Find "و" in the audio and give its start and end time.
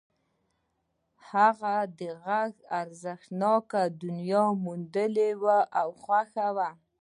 6.55-6.57